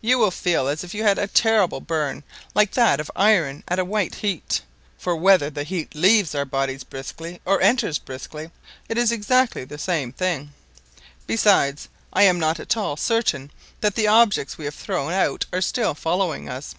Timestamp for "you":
0.00-0.16, 0.94-1.02